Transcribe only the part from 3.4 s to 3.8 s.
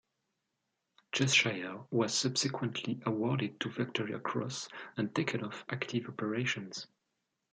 the